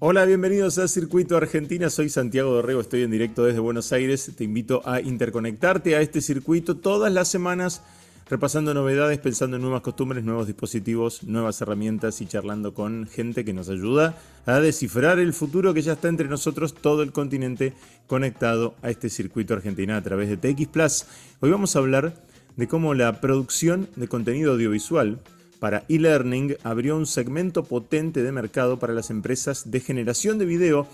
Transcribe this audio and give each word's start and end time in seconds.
Hola, 0.00 0.24
bienvenidos 0.24 0.78
a 0.78 0.88
Circuito 0.88 1.36
Argentina. 1.36 1.88
Soy 1.88 2.08
Santiago 2.08 2.52
Dorrego, 2.52 2.80
estoy 2.80 3.02
en 3.02 3.12
directo 3.12 3.44
desde 3.44 3.60
Buenos 3.60 3.92
Aires. 3.92 4.32
Te 4.36 4.42
invito 4.42 4.82
a 4.84 5.00
interconectarte 5.00 5.94
a 5.94 6.00
este 6.00 6.20
circuito 6.20 6.76
todas 6.76 7.12
las 7.12 7.28
semanas, 7.28 7.80
repasando 8.28 8.74
novedades, 8.74 9.18
pensando 9.18 9.56
en 9.56 9.62
nuevas 9.62 9.82
costumbres, 9.82 10.24
nuevos 10.24 10.48
dispositivos, 10.48 11.22
nuevas 11.22 11.60
herramientas 11.60 12.20
y 12.20 12.26
charlando 12.26 12.74
con 12.74 13.06
gente 13.06 13.44
que 13.44 13.52
nos 13.52 13.68
ayuda 13.68 14.18
a 14.46 14.58
descifrar 14.58 15.20
el 15.20 15.32
futuro 15.32 15.72
que 15.72 15.82
ya 15.82 15.92
está 15.92 16.08
entre 16.08 16.28
nosotros, 16.28 16.74
todo 16.74 17.02
el 17.02 17.12
continente 17.12 17.72
conectado 18.08 18.74
a 18.82 18.90
este 18.90 19.08
circuito 19.08 19.54
Argentina 19.54 19.96
a 19.96 20.02
través 20.02 20.28
de 20.28 20.36
TX 20.36 20.66
Plus. 20.68 21.06
Hoy 21.40 21.50
vamos 21.50 21.76
a 21.76 21.78
hablar 21.78 22.14
de 22.56 22.66
cómo 22.66 22.94
la 22.94 23.20
producción 23.20 23.88
de 23.94 24.08
contenido 24.08 24.52
audiovisual 24.52 25.20
para 25.64 25.86
e-learning 25.88 26.58
abrió 26.62 26.94
un 26.94 27.06
segmento 27.06 27.64
potente 27.64 28.22
de 28.22 28.32
mercado 28.32 28.78
para 28.78 28.92
las 28.92 29.08
empresas 29.08 29.70
de 29.70 29.80
generación 29.80 30.36
de 30.36 30.44
video 30.44 30.86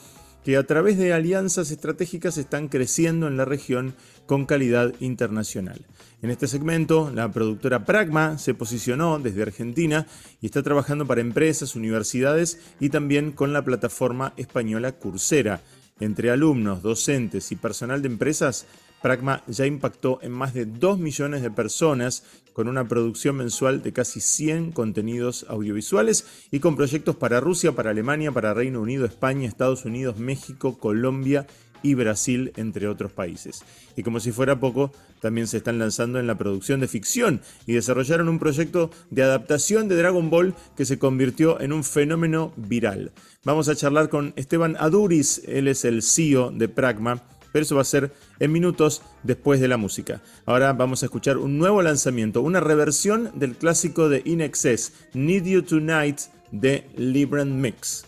que 0.44 0.56
a 0.56 0.62
través 0.62 0.96
de 0.96 1.12
alianzas 1.12 1.72
estratégicas 1.72 2.38
están 2.38 2.68
creciendo 2.68 3.26
en 3.26 3.36
la 3.36 3.44
región 3.44 3.96
con 4.26 4.46
calidad 4.46 4.94
internacional. 5.00 5.84
En 6.22 6.30
este 6.30 6.46
segmento, 6.46 7.10
la 7.12 7.32
productora 7.32 7.84
Pragma 7.84 8.38
se 8.38 8.54
posicionó 8.54 9.18
desde 9.18 9.42
Argentina 9.42 10.06
y 10.40 10.46
está 10.46 10.62
trabajando 10.62 11.04
para 11.04 11.20
empresas, 11.20 11.74
universidades 11.74 12.60
y 12.78 12.90
también 12.90 13.32
con 13.32 13.52
la 13.52 13.64
plataforma 13.64 14.34
española 14.36 14.92
Coursera. 14.92 15.62
Entre 15.98 16.30
alumnos, 16.30 16.80
docentes 16.80 17.50
y 17.50 17.56
personal 17.56 18.02
de 18.02 18.08
empresas, 18.08 18.66
Pragma 19.02 19.42
ya 19.46 19.66
impactó 19.66 20.20
en 20.22 20.30
más 20.30 20.54
de 20.54 20.66
2 20.66 20.98
millones 20.98 21.42
de 21.42 21.50
personas 21.50 22.22
con 22.60 22.68
una 22.68 22.88
producción 22.88 23.38
mensual 23.38 23.82
de 23.82 23.94
casi 23.94 24.20
100 24.20 24.72
contenidos 24.72 25.46
audiovisuales 25.48 26.26
y 26.50 26.60
con 26.60 26.76
proyectos 26.76 27.16
para 27.16 27.40
Rusia, 27.40 27.72
para 27.72 27.88
Alemania, 27.88 28.32
para 28.32 28.52
Reino 28.52 28.82
Unido, 28.82 29.06
España, 29.06 29.48
Estados 29.48 29.86
Unidos, 29.86 30.18
México, 30.18 30.78
Colombia 30.78 31.46
y 31.82 31.94
Brasil, 31.94 32.52
entre 32.56 32.86
otros 32.86 33.12
países. 33.12 33.64
Y 33.96 34.02
como 34.02 34.20
si 34.20 34.30
fuera 34.30 34.60
poco, 34.60 34.92
también 35.22 35.46
se 35.46 35.56
están 35.56 35.78
lanzando 35.78 36.20
en 36.20 36.26
la 36.26 36.36
producción 36.36 36.80
de 36.80 36.88
ficción 36.88 37.40
y 37.64 37.72
desarrollaron 37.72 38.28
un 38.28 38.38
proyecto 38.38 38.90
de 39.08 39.22
adaptación 39.22 39.88
de 39.88 39.96
Dragon 39.96 40.28
Ball 40.28 40.54
que 40.76 40.84
se 40.84 40.98
convirtió 40.98 41.62
en 41.62 41.72
un 41.72 41.82
fenómeno 41.82 42.52
viral. 42.56 43.12
Vamos 43.42 43.70
a 43.70 43.74
charlar 43.74 44.10
con 44.10 44.34
Esteban 44.36 44.76
Aduris, 44.78 45.40
él 45.46 45.66
es 45.66 45.86
el 45.86 46.02
CEO 46.02 46.50
de 46.50 46.68
Pragma 46.68 47.22
pero 47.52 47.62
eso 47.62 47.74
va 47.74 47.82
a 47.82 47.84
ser 47.84 48.12
en 48.38 48.52
minutos 48.52 49.02
después 49.22 49.60
de 49.60 49.68
la 49.68 49.76
música. 49.76 50.22
Ahora 50.46 50.72
vamos 50.72 51.02
a 51.02 51.06
escuchar 51.06 51.38
un 51.38 51.58
nuevo 51.58 51.82
lanzamiento, 51.82 52.42
una 52.42 52.60
reversión 52.60 53.30
del 53.34 53.56
clásico 53.56 54.08
de 54.08 54.22
In 54.24 54.38
Need 54.38 55.44
You 55.44 55.62
Tonight 55.62 56.20
de 56.50 56.88
Libran 56.96 57.60
Mix. 57.60 58.06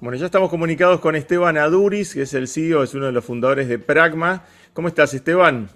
Bueno, 0.00 0.18
ya 0.18 0.26
estamos 0.26 0.50
comunicados 0.50 0.98
con 0.98 1.14
Esteban 1.14 1.56
Aduris, 1.56 2.14
que 2.14 2.22
es 2.22 2.34
el 2.34 2.48
CEO, 2.48 2.82
es 2.82 2.92
uno 2.94 3.06
de 3.06 3.12
los 3.12 3.24
fundadores 3.24 3.68
de 3.68 3.78
Pragma. 3.78 4.44
¿Cómo 4.72 4.88
estás, 4.88 5.14
Esteban? 5.14 5.68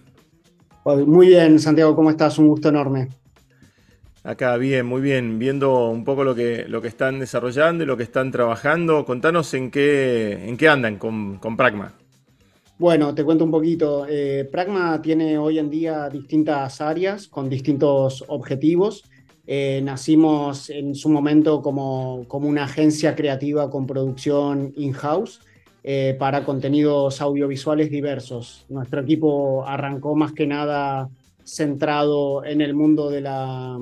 Muy 0.85 1.29
bien, 1.29 1.59
Santiago, 1.61 1.95
¿cómo 1.95 2.11
estás? 2.11 2.39
Un 2.39 2.49
gusto 2.49 2.69
enorme. 2.69 3.09
Acá, 4.27 4.57
bien, 4.57 4.85
muy 4.85 5.01
bien, 5.01 5.39
viendo 5.39 5.89
un 5.89 6.03
poco 6.03 6.25
lo 6.25 6.35
que, 6.35 6.65
lo 6.67 6.83
que 6.83 6.89
están 6.89 7.21
desarrollando 7.21 7.85
y 7.85 7.87
lo 7.87 7.97
que 7.97 8.03
están 8.03 8.33
trabajando. 8.33 9.05
Contanos 9.05 9.55
en 9.55 9.71
qué, 9.71 10.49
en 10.49 10.57
qué 10.57 10.69
andan 10.69 10.99
con, 10.99 11.39
Pragma. 11.57 11.93
Bueno, 12.77 13.15
te 13.15 13.23
cuento 13.23 13.45
un 13.45 13.53
poquito. 13.53 14.05
Eh, 14.11 14.49
Pragma 14.51 15.01
tiene 15.01 15.39
hoy 15.39 15.61
en 15.61 15.71
día 15.71 16.09
distintas 16.09 16.81
áreas 16.81 17.29
con 17.29 17.49
distintos 17.49 18.25
objetivos. 18.27 19.05
Eh, 19.47 19.81
nacimos 19.85 20.71
en 20.71 20.97
su 20.97 21.09
momento 21.09 21.63
como, 21.63 22.25
como, 22.27 22.49
una 22.49 22.65
agencia 22.65 23.15
creativa 23.15 23.71
con 23.71 23.87
producción 23.87 24.73
in-house 24.75 25.41
eh, 25.85 26.17
para 26.19 26.45
contenidos 26.45 27.21
audiovisuales 27.21 27.93
diversos. 27.93 28.67
Nuestro 28.71 29.03
equipo 29.03 29.65
arrancó 29.65 30.17
más 30.17 30.33
que 30.33 30.49
nada 30.49 31.09
centrado 31.45 32.45
en 32.45 32.61
el 32.61 32.75
mundo 32.75 33.09
de 33.09 33.21
la, 33.21 33.79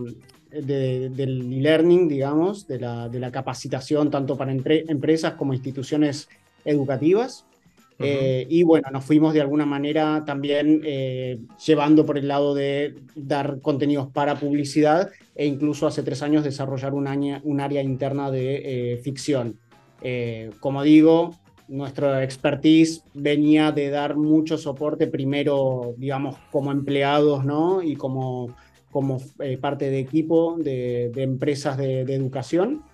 del 0.62 1.52
e-learning, 1.52 2.08
digamos, 2.08 2.66
de 2.66 2.78
la, 2.78 3.08
de 3.08 3.18
la, 3.18 3.30
capacitación 3.30 4.10
tanto 4.10 4.36
para 4.36 4.52
empresas 4.52 5.34
como 5.34 5.52
instituciones 5.52 6.28
educativas. 6.64 7.44
Eh, 7.98 8.46
y 8.48 8.64
bueno, 8.64 8.88
nos 8.90 9.04
fuimos 9.04 9.34
de 9.34 9.40
alguna 9.40 9.66
manera 9.66 10.24
también 10.26 10.80
eh, 10.84 11.38
llevando 11.64 12.04
por 12.04 12.18
el 12.18 12.26
lado 12.26 12.52
de 12.54 12.96
dar 13.14 13.60
contenidos 13.60 14.08
para 14.08 14.34
publicidad 14.34 15.10
e 15.36 15.46
incluso 15.46 15.86
hace 15.86 16.02
tres 16.02 16.20
años 16.22 16.42
desarrollar 16.42 16.92
un, 16.92 17.06
un 17.44 17.60
área 17.60 17.82
interna 17.82 18.30
de 18.32 18.94
eh, 18.94 18.96
ficción. 18.98 19.58
como 20.60 20.82
digo, 20.82 21.36
nuestra 21.68 22.24
expertise 22.24 23.04
venía 23.14 23.72
de 23.72 23.90
dar 23.90 24.16
mucho 24.16 24.58
soporte 24.58 25.06
primero, 25.06 25.94
digamos, 25.96 26.36
como 26.50 26.72
empleados, 26.72 27.44
¿no? 27.44 27.80
Y 27.80 27.96
como 27.96 28.54
como 28.94 29.20
eh, 29.40 29.58
parte 29.58 29.90
de 29.90 29.98
equipo 29.98 30.56
de, 30.56 31.10
empresas 31.16 31.76
de, 31.76 32.02
educación. 32.02 32.84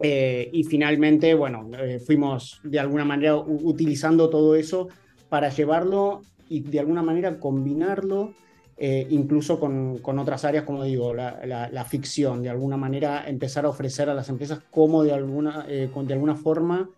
Eh, 0.00 0.48
y 0.54 0.64
finalmente, 0.64 1.34
bueno, 1.34 1.68
eh, 1.78 1.98
fuimos 1.98 2.62
de 2.64 2.80
alguna 2.80 3.04
manera 3.04 3.36
utilizando 3.36 4.30
todo 4.30 4.56
eso 4.56 4.88
para 5.28 5.50
llevarlo 5.50 6.22
y 6.48 6.60
de 6.60 6.80
alguna 6.80 7.02
manera 7.02 7.38
combinarlo 7.38 8.32
incluso 8.80 9.58
con, 9.58 9.98
con, 9.98 10.20
otras 10.20 10.44
áreas, 10.44 10.62
como 10.62 10.84
digo, 10.84 11.12
la, 11.12 11.40
la, 11.44 11.84
ficción, 11.84 12.44
de 12.44 12.48
alguna 12.48 12.76
manera 12.76 13.28
empezar 13.28 13.64
a 13.64 13.70
ofrecer 13.70 14.08
a 14.08 14.14
las 14.14 14.28
empresas 14.28 14.60
cómo 14.70 15.02
de 15.02 15.12
alguna, 15.12 15.66
con, 15.92 16.06
de 16.06 16.14
alguna 16.14 16.36
forma 16.36 16.88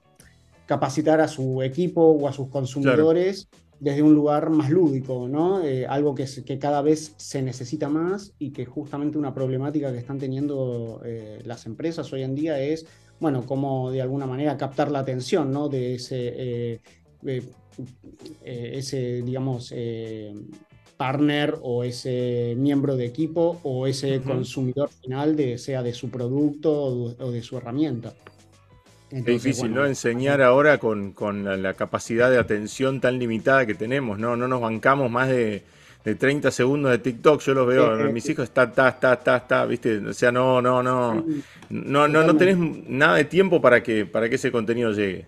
capacitar 0.67 1.23
a 1.23 1.27
su 1.27 1.63
equipo 1.63 2.03
o 2.03 2.29
a 2.29 2.35
sus 2.35 2.49
consumidores 2.49 3.49
desde 3.81 4.03
un 4.03 4.15
lugar 4.15 4.51
más 4.51 4.71
lúdico, 4.71 5.27
¿no? 5.27 5.65
Eh, 5.65 5.87
algo 5.87 6.15
que, 6.15 6.27
que, 6.45 6.59
cada 6.59 6.83
vez 6.83 7.15
se 7.17 7.41
necesita 7.41 7.89
más 7.89 8.35
y 8.39 8.51
que 8.51 8.67
justamente 8.67 9.17
una 9.17 9.35
problemática 9.35 9.91
que 9.91 9.99
están 9.99 10.19
teniendo 10.19 11.01
eh, 11.05 11.41
las 11.45 11.65
empresas 11.65 12.13
hoy 12.13 12.23
en 12.23 12.35
día 12.35 12.61
es, 12.61 12.87
bueno, 13.19 13.47
cómo 13.47 13.91
de 13.91 14.03
alguna 14.03 14.27
manera 14.27 14.59
captar 14.59 14.91
la 14.91 14.99
atención, 14.99 15.51
¿no? 15.51 15.71
De 15.71 15.95
ese, 15.95 16.81
eh, 17.25 17.43
ese 18.45 19.23
digamos, 19.23 19.75
partner 20.99 21.59
o 21.63 21.83
ese 21.83 22.55
miembro 22.59 22.97
de 22.97 23.07
equipo 23.07 23.61
o 23.63 23.87
ese 23.87 24.21
consumidor 24.21 24.91
final, 24.91 25.37
de, 25.37 25.57
sea 25.57 25.83
de 25.83 25.95
su 25.95 26.11
producto 26.11 26.71
o 27.19 27.31
de 27.31 27.43
su 27.43 27.57
herramienta 27.57 28.13
es 29.11 29.25
difícil, 29.25 29.75
¿no? 29.75 29.85
Enseñar 29.87 30.43
ahora 30.43 30.79
con, 30.79 31.15
la, 31.45 31.75
capacidad 31.75 32.31
de 32.31 32.39
atención 32.39 33.01
tan 33.01 33.19
limitada 33.19 33.67
que 33.67 33.75
tenemos, 33.75 34.19
¿no? 34.19 34.37
No 34.37 34.47
nos 34.49 34.61
bancamos 34.61 35.11
más 35.11 35.29
de, 35.29 35.65
30 36.03 36.51
segundos 36.51 36.93
de 36.93 36.99
TikTok. 36.99 37.41
Yo 37.43 37.55
los 37.55 37.67
veo, 37.67 38.13
mis 38.13 38.29
hijos 38.29 38.45
está, 38.45 38.65
está, 38.65 38.89
está, 38.89 39.13
está, 39.15 39.37
está, 39.37 39.67
¿viste? 39.67 39.99
O 39.99 40.13
sea, 40.13 40.33
no, 40.33 40.63
no, 40.63 40.83
no. 40.83 41.25
No, 41.69 42.09
no, 42.09 42.25
no 42.25 42.37
tenés 42.37 42.57
nada 42.89 43.17
de 43.17 43.25
tiempo 43.25 43.61
para 43.61 43.83
que, 43.83 44.07
para 44.07 44.29
que 44.29 44.37
ese 44.37 44.51
contenido 44.51 44.93
llegue. 44.93 45.27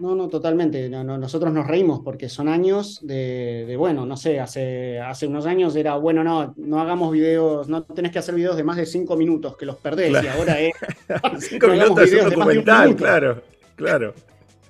No, 0.00 0.14
no, 0.14 0.28
totalmente. 0.28 0.88
nosotros 0.88 1.52
nos 1.52 1.66
reímos 1.66 2.00
porque 2.00 2.30
son 2.30 2.48
años 2.48 3.00
de, 3.02 3.74
bueno, 3.78 4.06
no 4.06 4.16
sé, 4.16 4.40
hace, 4.40 4.98
hace 4.98 5.26
unos 5.26 5.44
años 5.44 5.76
era, 5.76 5.96
bueno, 5.96 6.24
no, 6.24 6.54
no 6.56 6.80
hagamos 6.80 7.12
videos, 7.12 7.68
no 7.68 7.82
tenés 7.82 8.10
que 8.10 8.18
hacer 8.18 8.34
videos 8.34 8.56
de 8.56 8.64
más 8.64 8.78
de 8.78 8.86
cinco 8.86 9.16
minutos, 9.16 9.56
que 9.58 9.66
los 9.66 9.76
perdés, 9.76 10.24
y 10.24 10.26
ahora 10.26 10.58
es... 10.58 10.72
cinco 11.38 11.68
minutos 11.68 12.10
es 12.10 12.24
un 12.24 12.30
documental, 12.30 12.96
claro, 12.96 13.42
claro. 13.76 14.14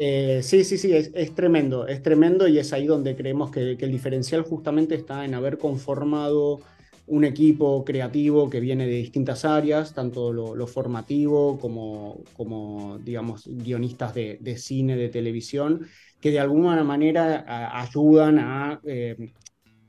Eh, 0.00 0.40
sí, 0.42 0.64
sí, 0.64 0.78
sí, 0.78 0.92
es, 0.92 1.34
tremendo, 1.34 1.86
es 1.86 2.02
tremendo 2.02 2.48
y 2.48 2.58
es 2.58 2.72
ahí 2.72 2.86
donde 2.86 3.14
creemos 3.14 3.50
que, 3.50 3.76
que 3.76 3.84
el 3.84 3.92
diferencial 3.92 4.42
justamente 4.42 4.96
está 4.96 5.24
en 5.24 5.34
haber 5.34 5.58
conformado 5.58 6.60
un 7.10 7.24
equipo 7.24 7.84
creativo 7.84 8.48
que 8.48 8.60
viene 8.60 8.86
de 8.86 8.94
distintas 8.94 9.44
áreas, 9.44 9.94
tanto 9.94 10.32
lo, 10.32 10.66
formativo 10.68 11.58
como, 11.58 12.98
digamos, 13.04 13.48
guionistas 13.48 14.14
de, 14.14 14.56
cine, 14.56 14.96
de 14.96 15.08
televisión, 15.08 15.86
que 16.20 16.30
de 16.30 16.38
alguna 16.38 16.84
manera 16.84 17.44
ayudan 17.80 18.38
a 18.38 18.80
eh, 18.84 19.32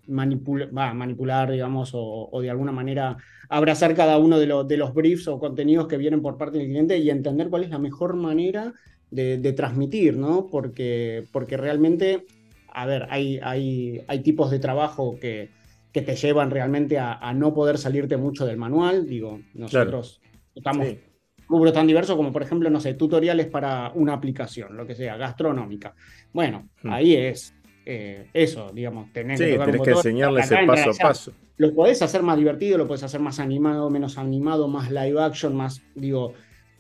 manipular, 0.07 1.51
digamos, 1.51 1.91
o, 1.93 2.39
de 2.41 2.49
alguna 2.49 2.71
manera 2.71 3.17
abrazar 3.49 3.95
cada 3.95 4.17
uno 4.17 4.39
de, 4.39 4.47
de, 4.67 4.77
los 4.77 4.93
briefs 4.95 5.27
o 5.27 5.37
contenidos 5.37 5.87
que 5.87 5.97
vienen 5.97 6.23
por 6.23 6.37
parte 6.37 6.57
del 6.57 6.67
cliente 6.67 6.97
y 6.97 7.11
entender 7.11 7.49
cuál 7.49 7.63
es 7.63 7.69
la 7.69 7.79
mejor 7.79 8.15
manera 8.15 8.73
de, 9.11 9.53
transmitir, 9.53 10.17
¿no? 10.17 10.47
Porque, 10.49 11.25
porque 11.31 11.55
realmente, 11.55 12.25
a 12.73 12.87
ver, 12.87 13.05
hay, 13.11 13.39
hay, 13.43 14.01
hay 14.07 14.19
tipos 14.21 14.49
de 14.49 14.57
trabajo 14.57 15.17
que 15.21 15.60
que 15.91 16.01
te 16.01 16.15
llevan 16.15 16.51
realmente 16.51 16.97
a, 16.97 17.33
no 17.33 17.53
poder 17.53 17.77
salirte 17.77 18.17
mucho 18.17 18.45
del 18.45 18.57
manual. 18.57 19.05
Digo, 19.05 19.41
nosotros 19.53 20.21
estamos 20.55 20.87
sí. 20.87 20.99
rubros 21.47 21.73
tan 21.73 21.87
diversos 21.87 22.15
como, 22.15 22.31
por 22.31 22.43
ejemplo, 22.43 22.69
no 22.69 22.79
sé, 22.79 22.93
tutoriales 22.93 23.47
para 23.47 23.91
una 23.95 24.13
aplicación, 24.13 24.75
lo 24.77 24.85
que 24.85 24.95
sea, 24.95 25.17
gastronómica. 25.17 25.93
Bueno, 26.33 26.69
hmm. 26.83 26.91
ahí 26.91 27.15
es 27.15 27.53
eh, 27.85 28.27
eso, 28.33 28.71
digamos, 28.73 29.11
tener 29.11 29.37
sí, 29.37 29.45
que 29.45 29.57
tenés 29.57 29.81
que 29.81 29.91
enseñarles 29.91 30.51
el 30.51 30.65
paso 30.65 30.91
a 30.91 30.93
paso. 30.93 31.33
Lo 31.57 31.73
podés 31.75 32.01
hacer 32.01 32.23
más 32.23 32.37
divertido, 32.37 32.77
lo 32.77 32.87
podés 32.87 33.03
hacer 33.03 33.19
más 33.19 33.39
animado, 33.39 33.89
menos 33.89 34.17
animado, 34.17 34.67
más 34.67 34.89
live 34.89 35.21
action, 35.21 35.55
más, 35.55 35.81
digo, 35.93 36.33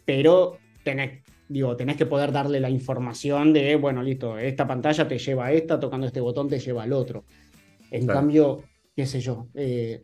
pero 0.05 0.57
tenés, 0.83 1.21
digo, 1.47 1.75
tenés 1.75 1.97
que 1.97 2.05
poder 2.05 2.31
darle 2.31 2.59
la 2.59 2.69
información 2.69 3.53
de, 3.53 3.75
bueno, 3.75 4.01
listo, 4.01 4.37
esta 4.37 4.65
pantalla 4.65 5.07
te 5.07 5.19
lleva 5.19 5.47
a 5.47 5.51
esta, 5.51 5.79
tocando 5.79 6.07
este 6.07 6.19
botón 6.19 6.49
te 6.49 6.59
lleva 6.59 6.83
al 6.83 6.93
otro. 6.93 7.25
En 7.91 8.07
cambio, 8.07 8.63
qué 8.95 9.05
sé 9.05 9.21
yo, 9.21 9.47
eh, 9.53 10.03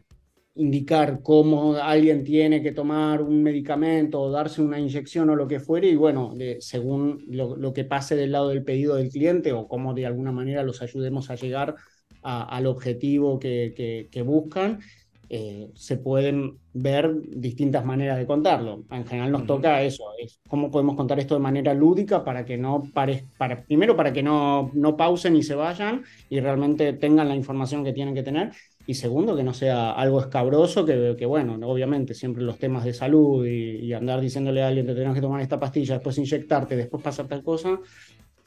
indicar 0.56 1.22
cómo 1.22 1.75
alguien 1.75 2.24
tiene 2.24 2.62
que 2.62 2.72
tomar 2.72 3.22
un 3.22 3.44
medicamento 3.44 4.19
o 4.19 4.31
darse 4.31 4.62
una 4.62 4.80
inyección 4.80 5.30
o 5.30 5.36
lo 5.36 5.48
que 5.48 5.60
fuere, 5.60 5.88
y 5.88 5.95
bueno, 5.95 6.34
según 6.60 7.24
lo, 7.30 7.74
que 7.74 7.86
pase 7.86 8.16
del 8.16 8.31
lado 8.31 8.50
del 8.50 8.63
pedido 8.63 8.95
del 8.95 9.10
cliente 9.10 9.54
o 9.54 9.68
cómo 9.68 9.94
de 9.94 10.06
alguna 10.06 10.31
manera 10.31 10.63
los 10.63 10.81
ayudemos 10.81 11.30
a 11.30 11.36
llegar 11.36 11.75
al 12.24 12.66
objetivo 12.66 13.39
que, 13.39 14.07
que, 14.12 14.22
buscan, 14.24 14.80
eh, 15.29 15.69
se 15.74 15.97
pueden 15.97 16.57
ver 16.74 17.13
distintas 17.27 17.83
maneras 17.83 18.18
de 18.18 18.25
contarlo. 18.25 18.83
En 18.91 19.06
general 19.06 19.31
nos 19.31 19.45
toca 19.45 19.81
eso, 19.81 20.03
es 20.18 20.39
cómo 20.47 20.71
podemos 20.71 20.95
contar 20.95 21.19
esto 21.19 21.33
de 21.35 21.41
manera 21.41 21.74
lúdica 21.74 22.24
para 22.24 22.45
que 22.45 22.57
no 22.57 22.83
pare, 22.94 23.25
para, 23.38 23.63
primero 23.63 23.95
para 23.95 24.13
que 24.13 24.24
no, 24.24 24.71
no 24.74 24.95
pausen 24.95 25.35
y 25.35 25.44
se 25.44 25.56
vayan 25.56 26.03
y 26.29 26.39
realmente 26.39 26.94
tengan 26.94 27.27
la 27.27 27.35
información 27.35 27.83
que 27.83 27.94
tienen 27.94 28.15
que 28.15 28.24
tener 28.24 28.51
y 28.88 28.94
segundo, 28.94 29.35
que 29.35 29.44
no 29.44 29.53
sea 29.53 29.91
algo 29.91 30.21
escabroso, 30.21 30.85
que, 30.85 31.15
que 31.19 31.25
bueno, 31.25 31.59
obviamente 31.68 32.13
siempre 32.13 32.41
los 32.44 32.57
temas 32.57 32.85
de 32.85 32.94
salud 32.94 33.45
y, 33.45 33.91
andar 33.91 34.21
diciéndole 34.21 34.63
a 34.63 34.68
alguien 34.69 34.85
que 34.85 34.94
tenés 34.94 35.13
que 35.13 35.21
tomar 35.21 35.41
esta 35.41 35.59
pastilla, 35.59 35.95
después 35.95 36.18
inyectarte, 36.18 36.75
después 36.75 37.03
pasar 37.03 37.27
tal 37.27 37.44
cosa, 37.44 37.79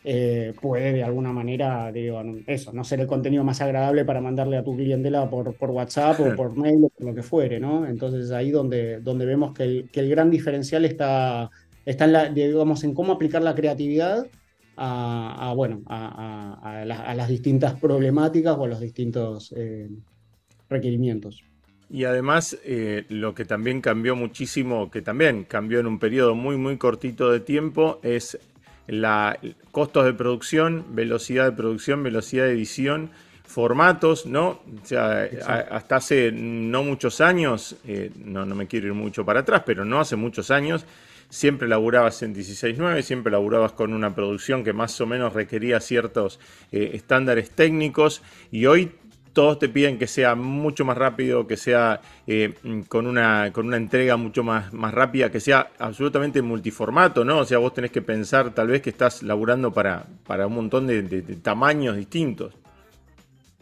eh, 0.05 0.55
puede 0.61 0.93
de 0.93 1.03
alguna 1.03 1.33
manera, 1.33 1.93
digo, 1.93 2.23
eso, 2.47 2.73
no 2.73 2.85
ser 2.85 3.01
el 3.01 3.07
contenido 3.07 3.45
más 3.45 3.61
agradable 3.61 4.05
para 4.05 4.21
mandarle 4.21 4.57
a 4.57 4.65
tu 4.65 4.77
clientela 4.77 5.29
por, 5.29 5.55
por 5.55 5.71
WhatsApp 5.71 6.21
o 6.21 6.35
por 6.35 6.57
mail 6.57 6.85
o 6.85 6.89
por 6.89 7.09
lo 7.09 7.15
que 7.15 7.23
fuere, 7.23 7.61
¿no? 7.61 7.87
Entonces 7.87 8.31
ahí 8.31 8.51
donde, 8.51 9.01
donde 9.01 9.27
vemos 9.27 9.53
que 9.53 9.63
el, 9.65 9.91
que 9.91 10.01
el 10.01 10.09
gran 10.11 10.31
diferencial 10.31 10.85
está, 10.85 11.51
está 11.85 12.05
en, 12.07 12.13
la, 12.13 12.29
digamos, 12.31 12.85
en 12.85 12.95
cómo 12.95 13.13
aplicar 13.13 13.43
la 13.43 13.55
creatividad 13.55 14.27
a, 14.83 15.53
bueno, 15.55 15.83
a, 15.87 16.59
a, 16.63 17.15
las 17.15 17.29
distintas 17.29 17.79
problemáticas 17.79 18.57
o 18.57 18.65
a 18.65 18.69
los 18.69 18.81
distintos... 18.81 19.53
Eh, 19.55 19.89
requerimientos. 20.71 21.45
Y 21.91 22.05
además, 22.05 22.57
eh, 22.65 23.05
lo 23.09 23.35
que 23.35 23.45
también 23.45 23.81
cambió 23.81 24.15
muchísimo, 24.15 24.91
que 24.91 25.03
también 25.03 25.45
cambió 25.45 25.81
en 25.81 25.89
un 25.89 25.99
periodo 25.99 26.37
muy, 26.37 26.57
muy 26.57 26.79
cortito 26.79 27.33
de 27.33 27.41
tiempo, 27.41 27.99
es 28.05 28.39
la 28.91 29.39
costos 29.71 30.05
de 30.05 30.13
producción, 30.13 30.85
velocidad 30.91 31.45
de 31.47 31.53
producción, 31.53 32.03
velocidad 32.03 32.45
de 32.45 32.53
edición, 32.53 33.11
formatos, 33.45 34.27
¿no? 34.27 34.61
O 34.83 34.85
sea, 34.87 35.29
hasta 35.71 35.97
hace 35.97 36.31
no 36.33 36.85
muchos 36.85 37.21
años, 37.21 37.77
eh, 37.85 38.11
no, 38.25 38.47
no 38.47 38.55
me 38.55 38.67
quiero 38.67 38.89
ir 38.89 38.95
mucho 38.95 39.25
para 39.25 39.41
atrás, 39.41 39.63
pero 39.67 39.85
no 39.85 40.01
hace 40.01 40.17
muchos 40.17 40.51
años, 40.51 40.87
siempre 41.29 41.69
laburabas 41.69 42.23
en 42.23 42.35
16.9, 42.35 43.03
siempre 43.03 43.33
laburabas 43.33 43.73
con 43.73 43.93
una 43.93 44.15
producción 44.15 44.63
que 44.65 44.73
más 44.73 45.01
o 45.01 45.07
menos 45.07 45.33
requería 45.33 45.81
ciertos 45.81 46.39
eh, 46.73 46.91
estándares 46.95 47.51
técnicos 47.51 48.23
y 48.51 48.67
hoy 48.67 48.93
todos 49.33 49.59
te 49.59 49.69
piden 49.69 49.99
que 49.99 50.07
sea 50.07 50.35
mucho 50.35 50.85
más 50.85 50.97
rápido, 50.97 51.47
que 51.47 51.57
sea 51.57 52.01
eh, 52.27 52.55
con, 52.89 53.07
una, 53.07 53.53
con 53.53 53.67
una 53.67 53.77
entrega 53.77 54.17
mucho 54.17 54.43
más, 54.43 54.73
más 54.73 54.93
rápida, 54.93 55.31
que 55.31 55.41
sea 55.41 55.71
absolutamente 55.79 56.43
multiformato, 56.43 57.25
¿no? 57.25 57.39
O 57.39 57.45
sea, 57.45 57.59
vos 57.59 57.73
tenés 57.75 57.91
que 57.91 58.03
pensar 58.03 58.51
tal 58.55 58.69
vez 58.69 58.83
que 58.83 58.91
estás 58.91 59.23
laburando 59.23 59.73
para, 59.73 60.07
para 60.27 60.47
un 60.47 60.55
montón 60.55 60.87
de, 60.87 61.03
tamaños 61.43 61.97
distintos. 61.97 62.55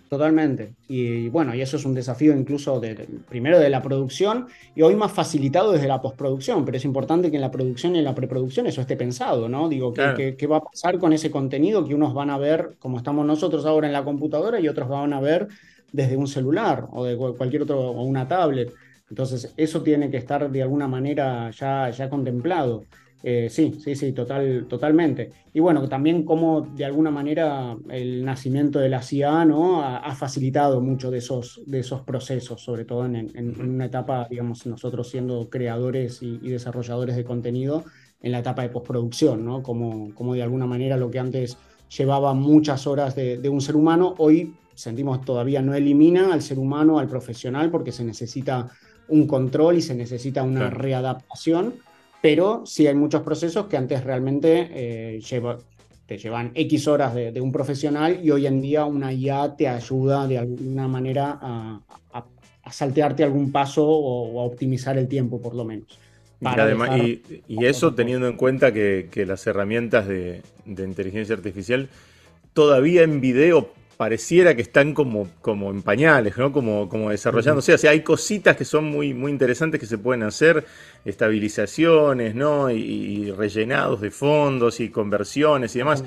Totalmente. 0.08 0.74
Y, 0.88 1.28
bueno, 1.28 1.54
y 1.54 1.60
eso 1.60 1.76
es 1.76 1.84
un 1.84 1.92
desafío 1.92 2.34
incluso 2.34 2.80
de, 2.80 3.06
primero 3.28 3.58
de 3.58 3.68
la 3.68 3.82
producción 3.82 4.46
y 4.74 4.80
hoy 4.80 4.96
más 4.96 5.12
facilitado 5.12 5.72
desde 5.72 5.86
la 5.86 6.00
postproducción, 6.00 6.64
pero 6.64 6.78
es 6.78 6.84
importante 6.86 7.30
que 7.30 7.36
en 7.36 7.42
la 7.42 7.50
producción 7.50 7.94
y 7.94 7.98
en 7.98 8.04
la 8.04 8.14
preproducción 8.14 8.66
eso 8.66 8.80
esté 8.80 8.96
pensado, 8.96 9.50
¿no? 9.50 9.68
Digo, 9.68 9.92
¿qué, 9.92 10.34
qué, 10.38 10.46
va 10.46 10.58
a 10.58 10.62
pasar 10.62 10.98
con 10.98 11.12
ese 11.12 11.30
contenido 11.30 11.86
que 11.86 11.94
unos 11.94 12.14
van 12.14 12.30
a 12.30 12.38
ver 12.38 12.76
como 12.78 12.96
estamos 12.96 13.26
nosotros 13.26 13.66
ahora 13.66 13.86
en 13.86 13.92
la 13.92 14.02
computadora 14.02 14.58
y 14.58 14.68
otros 14.68 14.88
van 14.88 15.12
a 15.12 15.20
ver 15.20 15.48
desde 15.92 16.16
un 16.16 16.26
celular 16.26 16.86
o 16.92 17.04
de 17.04 17.16
cualquier 17.16 17.62
otro 17.62 17.78
o 17.78 18.02
una 18.04 18.26
tablet? 18.26 18.72
Entonces, 19.10 19.52
eso 19.56 19.82
tiene 19.82 20.10
que 20.10 20.16
estar 20.16 20.50
de 20.50 20.62
alguna 20.62 20.88
manera 20.88 21.50
ya, 21.50 21.90
ya 21.90 22.08
contemplado. 22.08 22.84
Eh, 23.22 23.48
sí, 23.50 23.74
sí, 23.82 23.96
sí, 23.96 24.12
total, 24.12 24.66
totalmente. 24.68 25.30
Y 25.52 25.58
bueno, 25.60 25.88
también 25.88 26.22
como 26.22 26.60
de 26.60 26.84
alguna 26.84 27.10
manera 27.10 27.76
el 27.90 28.24
nacimiento 28.24 28.78
de 28.78 28.88
la 28.88 29.02
CIA 29.02 29.44
¿no? 29.44 29.82
ha, 29.82 30.14
facilitado 30.14 30.80
mucho 30.80 31.10
de 31.10 31.18
esos, 31.18 31.60
de 31.66 31.80
esos 31.80 32.02
procesos, 32.02 32.62
sobre 32.62 32.84
todo 32.84 33.06
en, 33.06 33.60
una 33.60 33.86
etapa, 33.86 34.28
digamos, 34.30 34.66
nosotros 34.66 35.08
siendo 35.10 35.48
creadores 35.50 36.22
y, 36.22 36.38
desarrolladores 36.38 37.16
de 37.16 37.24
contenido, 37.24 37.84
en 38.20 38.32
la 38.32 38.40
etapa 38.40 38.62
de 38.62 38.68
postproducción, 38.70 39.44
¿no? 39.44 39.62
Como, 39.62 40.12
como 40.14 40.34
de 40.34 40.42
alguna 40.42 40.66
manera 40.66 40.96
lo 40.96 41.10
que 41.10 41.20
antes 41.20 41.56
llevaba 41.96 42.34
muchas 42.34 42.86
horas 42.86 43.14
de, 43.14 43.38
de 43.38 43.48
un 43.48 43.60
ser 43.60 43.76
humano, 43.76 44.14
hoy 44.18 44.54
sentimos 44.74 45.24
todavía 45.24 45.62
no 45.62 45.74
elimina 45.74 46.32
al 46.32 46.42
ser 46.42 46.58
humano, 46.58 46.98
al 46.98 47.08
profesional, 47.08 47.70
porque 47.70 47.92
se 47.92 48.04
necesita 48.04 48.70
un 49.08 49.26
control 49.26 49.76
y 49.76 49.82
se 49.82 49.94
necesita 49.94 50.42
una 50.42 50.70
readaptación 50.70 51.74
pero 52.20 52.64
sí 52.66 52.86
hay 52.86 52.94
muchos 52.94 53.22
procesos 53.22 53.66
que 53.66 53.76
antes 53.76 54.04
realmente 54.04 54.68
eh, 54.72 55.20
te 56.06 56.18
llevan 56.18 56.52
X 56.54 56.88
horas 56.88 57.14
de, 57.14 57.40
un 57.40 57.52
profesional 57.52 58.20
y 58.22 58.30
hoy 58.30 58.46
en 58.46 58.60
día 58.60 58.84
una 58.84 59.12
IA 59.12 59.56
te 59.56 59.68
ayuda 59.68 60.26
de 60.26 60.38
alguna 60.38 60.88
manera 60.88 61.38
a, 61.40 61.80
saltearte 62.70 63.24
algún 63.24 63.50
paso 63.50 63.82
o, 63.86 64.40
a 64.40 64.44
optimizar 64.44 64.98
el 64.98 65.08
tiempo 65.08 65.40
por 65.40 65.54
lo 65.54 65.64
menos. 65.64 65.98
y, 67.48 67.64
eso 67.64 67.94
teniendo 67.94 68.28
en 68.28 68.36
cuenta 68.36 68.72
que, 68.72 69.24
las 69.26 69.46
herramientas 69.46 70.06
de, 70.06 70.42
de, 70.66 70.84
inteligencia 70.84 71.34
artificial 71.34 71.88
todavía 72.52 73.02
en 73.02 73.20
video 73.20 73.70
pareciera 73.98 74.54
que 74.54 74.62
están 74.62 74.94
como, 74.94 75.28
como 75.42 75.70
en 75.70 75.82
pañales, 75.82 76.38
¿no? 76.38 76.52
Como, 76.52 76.88
como 76.88 77.10
desarrollándose. 77.10 77.74
O 77.74 77.78
sea, 77.78 77.90
hay 77.90 78.02
cositas 78.02 78.56
que 78.56 78.64
son 78.64 78.84
muy, 78.84 79.12
muy 79.12 79.32
interesantes 79.32 79.80
que 79.80 79.86
se 79.86 79.98
pueden 79.98 80.22
hacer, 80.22 80.64
estabilizaciones, 81.04 82.36
¿no? 82.36 82.70
Y, 82.70 83.32
rellenados 83.32 84.00
de 84.00 84.12
fondos 84.12 84.78
y 84.78 84.88
conversiones 84.90 85.74
y 85.74 85.80
demás. 85.80 86.04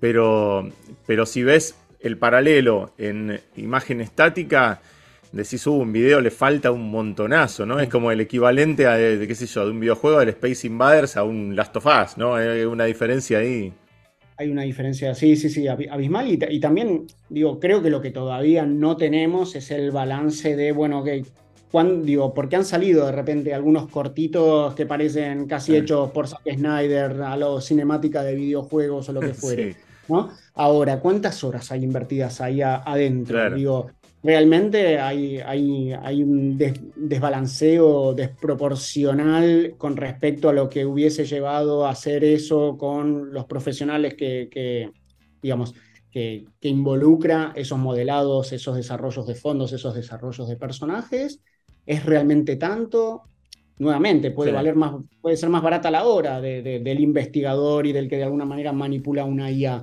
Pero, 0.00 0.70
pero 1.06 1.26
si 1.26 1.42
ves 1.42 1.76
el 2.00 2.16
paralelo 2.16 2.92
en 2.96 3.38
imagen 3.56 4.00
estática, 4.00 4.80
decís, 5.30 5.66
uh, 5.66 5.72
un 5.74 5.92
video 5.92 6.22
le 6.22 6.30
falta 6.30 6.70
un 6.70 6.90
montonazo, 6.90 7.66
¿no? 7.66 7.78
Es 7.78 7.90
como 7.90 8.10
el 8.10 8.22
equivalente 8.22 8.86
a, 8.86 8.94
de, 8.94 9.28
qué 9.28 9.34
sé 9.34 9.46
yo, 9.46 9.66
de 9.66 9.72
un 9.72 9.80
videojuego 9.80 10.18
del 10.18 10.30
Space 10.30 10.66
Invaders 10.66 11.18
a 11.18 11.24
un 11.24 11.54
Last 11.54 11.76
of 11.76 11.84
Us, 11.84 12.16
¿no? 12.16 12.36
Hay 12.36 12.62
una 12.62 12.86
diferencia 12.86 13.38
ahí 13.38 13.70
hay 14.36 14.50
una 14.50 14.62
diferencia, 14.62 15.14
sí, 15.14 15.36
sí, 15.36 15.48
sí, 15.48 15.68
abismal. 15.68 16.28
Y, 16.30 16.60
también, 16.60 17.06
digo, 17.28 17.60
creo 17.60 17.82
que 17.82 17.90
lo 17.90 18.00
que 18.00 18.10
todavía 18.10 18.66
no 18.66 18.96
tenemos 18.96 19.54
es 19.54 19.70
el 19.70 19.90
balance 19.90 20.56
de, 20.56 20.72
bueno, 20.72 21.00
ok, 21.00 21.08
¿cuán, 21.70 22.04
digo, 22.04 22.34
¿por 22.34 22.48
qué 22.48 22.56
han 22.56 22.64
salido 22.64 23.06
de 23.06 23.12
repente 23.12 23.54
algunos 23.54 23.88
cortitos 23.88 24.74
que 24.74 24.86
parecen 24.86 25.46
casi 25.46 25.76
hechos 25.76 26.10
por 26.10 26.28
Zack 26.28 26.42
Snyder 26.54 27.22
a 27.22 27.36
lo 27.36 27.60
cinemática 27.60 28.22
de 28.22 28.34
videojuegos 28.34 29.08
o 29.08 29.12
lo 29.12 29.20
que 29.20 29.34
fuere? 29.34 29.76
¿no? 30.08 30.30
Ahora, 30.54 31.00
¿cuántas 31.00 31.42
horas 31.44 31.70
hay 31.72 31.84
invertidas 31.84 32.40
ahí 32.40 32.60
adentro? 32.62 33.50
Digo, 33.50 33.90
realmente 34.24 34.98
hay, 34.98 35.38
hay, 35.38 35.92
hay 35.92 36.22
un 36.22 36.56
desbalanceo 36.96 38.14
desproporcional 38.14 39.74
con 39.76 39.96
respecto 39.98 40.48
a 40.48 40.54
lo 40.54 40.70
que 40.70 40.86
hubiese 40.86 41.26
llevado 41.26 41.86
a 41.86 41.90
hacer 41.90 42.24
eso 42.24 42.78
con 42.78 43.32
los 43.34 43.44
profesionales 43.44 44.14
que, 44.14 44.90
digamos, 45.42 45.74
que, 46.10 46.46
involucra 46.62 47.52
esos 47.54 47.78
modelados, 47.78 48.52
esos 48.52 48.76
desarrollos 48.76 49.26
de 49.26 49.34
fondos, 49.34 49.72
esos 49.74 49.94
desarrollos 49.94 50.48
de 50.48 50.56
personajes. 50.56 51.40
¿Es 51.84 52.06
realmente 52.06 52.56
tanto? 52.56 53.24
Nuevamente, 53.76 54.30
puede, 54.30 54.52
valer 54.52 54.76
más, 54.76 54.94
puede 55.20 55.36
ser 55.36 55.50
más 55.50 55.62
barata 55.62 55.90
la 55.90 56.04
hora 56.04 56.40
del 56.40 57.00
investigador 57.00 57.86
y 57.86 57.92
del 57.92 58.08
que 58.08 58.16
de 58.16 58.22
alguna 58.22 58.46
manera 58.46 58.72
manipula 58.72 59.24
una 59.24 59.50
IA 59.50 59.82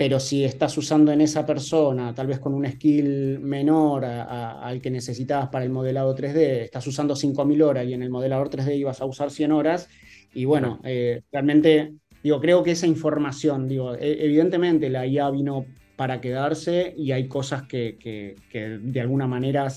pero 0.00 0.18
si 0.18 0.46
estás 0.46 0.78
usando 0.78 1.12
en 1.12 1.20
esa 1.20 1.44
persona, 1.44 2.14
tal 2.14 2.26
vez 2.26 2.38
con 2.38 2.54
un 2.54 2.66
skill 2.66 3.38
menor 3.38 4.06
al 4.06 4.80
que 4.80 4.90
necesitabas 4.90 5.50
para 5.50 5.62
el 5.62 5.70
modelado 5.70 6.16
3D, 6.16 6.62
estás 6.62 6.86
usando 6.86 7.14
5.000 7.14 7.60
horas 7.60 7.86
y 7.86 7.92
en 7.92 8.02
el 8.02 8.08
modelador 8.08 8.48
3D 8.48 8.78
ibas 8.78 9.02
a 9.02 9.04
usar 9.04 9.30
100 9.30 9.52
horas, 9.52 9.90
y 10.32 10.46
bueno, 10.46 10.80
eh, 10.84 11.20
realmente, 11.30 11.92
digo, 12.22 12.40
creo 12.40 12.62
que 12.62 12.70
esa 12.70 12.86
información, 12.86 13.68
digo, 13.68 13.94
e, 13.94 14.24
evidentemente 14.24 14.88
la 14.88 15.06
IA 15.06 15.28
vino 15.28 15.66
para 15.96 16.18
quedarse 16.22 16.94
y 16.96 17.12
hay 17.12 17.28
cosas 17.28 17.64
que, 17.64 17.98
que, 18.00 18.36
que 18.50 18.78
de 18.80 19.00
alguna 19.02 19.26
manera 19.26 19.68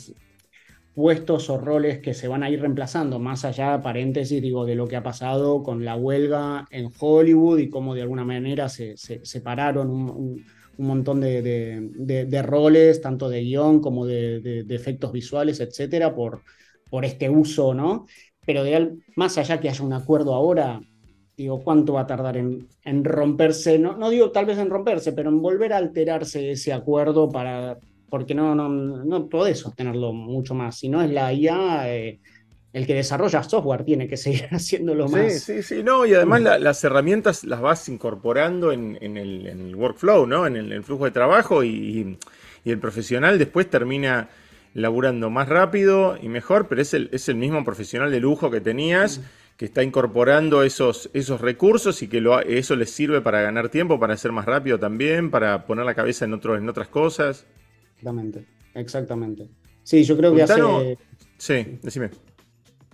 puestos 0.94 1.50
o 1.50 1.58
roles 1.58 2.00
que 2.00 2.14
se 2.14 2.28
van 2.28 2.44
a 2.44 2.50
ir 2.50 2.62
reemplazando, 2.62 3.20
más 3.20 3.46
allá, 3.46 3.82
paréntesis, 3.82 4.42
digo, 4.42 4.66
de 4.66 4.76
lo 4.76 4.88
que 4.88 4.96
ha 4.96 5.04
pasado 5.04 5.64
con 5.64 5.84
la 5.84 5.96
huelga 5.96 6.68
en 6.70 6.92
Hollywood 6.98 7.60
y 7.60 7.70
cómo 7.70 7.96
de 7.96 8.04
alguna 8.04 8.24
manera 8.24 8.70
se, 8.70 8.96
separaron 8.98 9.90
un, 9.90 10.46
montón 10.78 11.22
de, 11.22 12.44
roles, 12.46 13.02
tanto 13.02 13.30
de 13.30 13.42
guion 13.42 13.80
como 13.80 14.06
de, 14.06 14.66
efectos 14.70 15.12
visuales, 15.12 15.60
etcétera, 15.60 16.14
por, 16.14 16.42
por 16.90 17.06
este 17.06 17.30
uso, 17.30 17.74
¿no? 17.74 18.06
Pero 18.46 18.64
más 19.16 19.38
allá 19.38 19.60
que 19.60 19.70
haya 19.70 19.84
un 19.84 19.94
acuerdo 19.94 20.34
ahora, 20.34 20.80
digo, 21.36 21.64
¿cuánto 21.64 21.94
va 21.94 22.02
a 22.02 22.08
tardar 22.08 22.38
en, 22.38 22.68
romperse? 23.04 23.80
No 23.80 24.10
digo 24.12 24.32
tal 24.32 24.46
vez 24.46 24.60
en 24.60 24.70
romperse, 24.70 25.14
pero 25.14 25.30
en 25.30 25.42
volver 25.42 25.74
a 25.74 25.78
alterarse 25.78 26.52
ese 26.52 26.74
acuerdo 26.74 27.30
para, 27.30 27.80
porque 28.14 28.36
no, 28.36 28.54
no, 28.54 28.70
no 28.70 29.28
podés 29.28 29.58
sostenerlo 29.58 30.14
mucho 30.14 30.54
más. 30.54 30.78
Si 30.78 30.88
no 30.88 31.02
es 31.02 31.10
la 31.10 31.34
IA, 31.34 31.92
eh, 31.92 32.20
el 32.72 32.86
que 32.86 32.94
desarrolla 32.94 33.42
software 33.42 33.84
tiene 33.84 34.08
que 34.08 34.18
seguir 34.18 34.46
haciéndolo 34.52 35.08
más. 35.08 35.42
Sí, 35.42 35.64
sí, 35.64 35.64
sí, 35.64 35.84
no, 35.84 36.06
y 36.06 36.14
además 36.14 36.42
las 36.62 36.84
herramientas 36.84 37.44
las 37.44 37.60
vas 37.60 37.90
incorporando 37.90 38.72
en, 38.72 39.00
el, 39.02 39.76
workflow, 39.76 40.28
¿no? 40.28 40.46
En 40.46 40.58
el, 40.58 40.84
flujo 40.84 41.06
de 41.06 41.10
trabajo 41.10 41.64
y, 41.64 42.20
el 42.66 42.78
profesional 42.78 43.40
después 43.40 43.68
termina 43.68 44.30
laburando 44.76 45.32
más 45.32 45.50
rápido 45.50 46.16
y 46.22 46.30
mejor, 46.30 46.68
pero 46.68 46.84
es 46.84 46.94
el, 46.94 47.10
es 47.14 47.28
el 47.30 47.36
mismo 47.38 47.66
profesional 47.66 48.12
de 48.12 48.20
lujo 48.20 48.52
que 48.52 48.62
tenías. 48.62 49.22
que 49.58 49.66
está 49.66 49.82
incorporando 49.82 50.62
esos, 50.62 51.10
esos 51.14 51.42
recursos 51.42 52.04
y 52.04 52.08
que 52.08 52.22
lo, 52.22 52.40
eso 52.42 52.76
les 52.76 52.92
sirve 52.92 53.22
para 53.22 53.42
ganar 53.42 53.70
tiempo, 53.70 54.00
para 54.00 54.16
ser 54.18 54.32
más 54.32 54.46
rápido 54.46 54.80
también, 54.80 55.32
para 55.32 55.66
poner 55.66 55.86
la 55.86 55.96
cabeza 55.96 56.26
en, 56.26 56.34
otro, 56.34 56.58
en 56.58 56.70
otras 56.70 56.90
cosas. 56.90 57.48
Exactamente, 58.04 58.46
exactamente. 58.74 59.48
Sí, 59.84 60.04
yo 60.04 60.18
creo 60.18 60.36
que 60.36 60.44
hace... 60.44 60.98
Sí, 61.38 61.80
decime. 61.82 62.10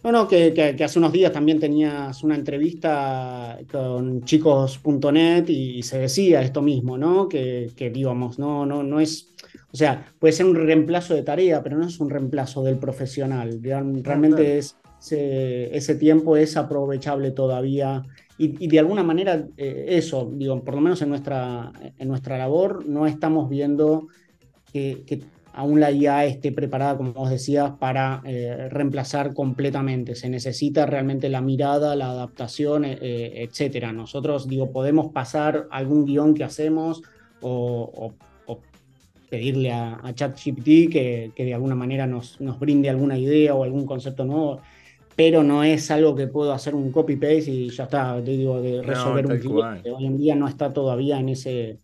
No, 0.03 0.11
no, 0.11 0.27
que, 0.27 0.75
hace 0.83 0.99
unos 0.99 1.11
días 1.11 1.31
también 1.31 1.59
tenías 1.59 2.23
una 2.23 2.35
entrevista 2.35 3.57
con 3.69 4.23
chicos.net 4.23 5.49
y, 5.49 5.83
se 5.83 5.99
decía 5.99 6.41
esto 6.41 6.61
mismo, 6.61 6.97
¿no? 6.97 7.27
Que, 7.27 7.71
que 7.75 7.89
digamos, 7.89 8.39
no, 8.39 8.65
no, 8.65 8.81
no 8.81 8.99
es, 8.99 9.33
o 9.73 9.75
sea, 9.75 10.13
puede 10.19 10.31
ser 10.31 10.45
un 10.45 10.55
reemplazo 10.55 11.15
de 11.15 11.23
tarea, 11.23 11.61
pero 11.61 11.77
no 11.77 11.85
es 11.85 11.99
un 11.99 12.09
reemplazo 12.09 12.63
del 12.63 12.77
profesional. 12.77 13.59
Realmente 13.61 14.57
es, 14.57 14.77
ese, 15.01 15.95
tiempo 15.95 16.37
es 16.37 16.55
aprovechable 16.55 17.31
todavía 17.31 18.03
y, 18.37 18.67
de 18.67 18.79
alguna 18.79 19.03
manera 19.03 19.47
eh, 19.57 19.85
eso, 19.89 20.31
digo, 20.33 20.63
por 20.63 20.75
lo 20.75 20.81
menos 20.81 21.01
en 21.01 21.09
nuestra, 21.09 21.73
en 21.97 22.07
nuestra 22.07 22.37
labor 22.37 22.87
no 22.87 23.05
estamos 23.05 23.49
viendo 23.49 24.07
que, 24.71 25.21
aún 25.53 25.79
la 25.79 25.91
IA 25.91 26.25
esté 26.25 26.51
preparada, 26.51 26.95
como 26.95 27.11
vos 27.11 27.29
decías, 27.29 27.71
para 27.79 28.21
eh, 28.25 28.69
reemplazar 28.69 29.33
completamente. 29.33 30.15
Se 30.15 30.29
necesita 30.29 30.85
realmente 30.85 31.27
la 31.27 31.41
mirada, 31.41 31.95
la 31.95 32.11
adaptación, 32.11 32.85
eh, 32.85 32.97
eh, 33.01 33.47
etcétera. 33.49 33.91
Nosotros, 33.91 34.47
digo, 34.47 34.71
podemos 34.71 35.11
pasar 35.11 35.67
algún 35.71 36.05
guion 36.05 36.33
que 36.33 36.43
hacemos 36.43 37.01
o, 37.41 38.13
pedirle 39.29 39.71
a, 39.71 40.01
ChatGPT 40.11 40.91
que, 40.91 41.31
que, 41.35 41.45
de 41.45 41.53
alguna 41.53 41.75
manera 41.75 42.07
nos, 42.07 42.41
nos 42.41 42.59
brinde 42.59 42.89
alguna 42.89 43.15
idea 43.15 43.53
o 43.53 43.63
algún 43.63 43.85
concepto 43.85 44.25
nuevo 44.25 44.59
pero 45.19 45.43
no 45.43 45.65
es 45.65 45.91
algo 45.91 46.15
que 46.15 46.27
puedo 46.27 46.53
hacer 46.53 46.73
un 46.73 46.93
copy-paste 46.93 47.51
y 47.51 47.69
ya 47.71 47.83
está, 47.83 48.23
te 48.23 48.31
digo, 48.31 48.61
de 48.61 48.81
resolver 48.81 49.25
un 49.25 49.37
cliente. 49.37 49.91
Hoy 49.91 50.05
en 50.05 50.17
día 50.17 50.33
no 50.33 50.47
está 50.47 50.71
todavía 50.71 51.19
en 51.19 51.27
ese, 51.27 51.79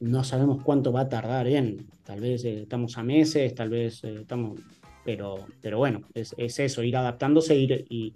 no 0.00 0.24
sabemos 0.24 0.62
cuánto 0.62 0.92
va 0.92 1.02
a 1.02 1.08
tardar 1.08 1.46
en, 1.46 1.86
tal 2.04 2.20
vez 2.20 2.44
eh, 2.44 2.62
estamos 2.62 2.96
a 2.96 3.02
meses, 3.02 3.54
tal 3.54 3.68
vez 3.68 4.02
eh, 4.02 4.18
estamos, 4.22 4.58
pero, 5.04 5.46
pero 5.60 5.78
bueno, 5.78 6.02
es, 6.14 6.34
eso, 6.38 6.82
ir 6.82 6.96
adaptándose 6.96 7.54
ir, 7.54 7.84
y, 7.88 8.12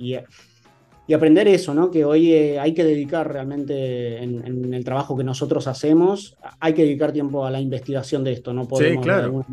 y, 1.07 1.13
aprender 1.13 1.47
eso, 1.47 1.75
¿no? 1.75 1.91
Que 1.91 2.05
hoy 2.05 2.33
eh, 2.33 2.59
hay 2.59 2.73
que 2.73 2.83
dedicar 2.83 3.31
realmente 3.31 4.23
en, 4.23 4.73
el 4.73 4.85
trabajo 4.85 5.17
que 5.17 5.25
nosotros 5.25 5.67
hacemos, 5.67 6.37
hay 6.59 6.73
que 6.73 6.83
dedicar 6.83 7.13
tiempo 7.13 7.45
a 7.45 7.51
la 7.51 7.61
investigación 7.61 8.25
de 8.25 8.33
esto, 8.33 8.55
no 8.55 8.67
podemos... 8.67 9.05
Sí, 9.05 9.09
claro. 9.09 9.45